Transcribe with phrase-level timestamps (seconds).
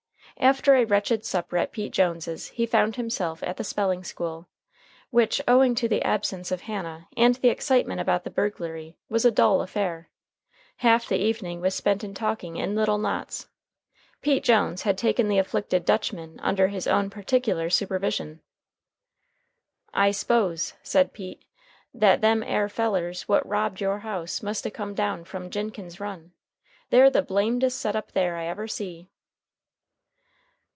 [0.39, 4.47] After a wretched supper at Pete Jones's he found himself at the spelling school,
[5.11, 9.29] which, owing to the absence of Hannah, and the excitement about the burglary, was a
[9.29, 10.09] dull affair.
[10.77, 13.49] Half the evening was spent in talking in little knots.
[14.23, 18.41] Pete Jones had taken the afflicted "Dutchman" under his own particular supervision.
[19.93, 21.45] "I s'pose," said Pete,
[21.93, 26.31] "that them air fellers what robbed your house must a come down from Jinkins Run.
[26.89, 29.07] They're the blamedest set up there I ever see."